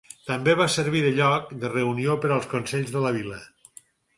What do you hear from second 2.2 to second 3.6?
per al Consell de la Vila.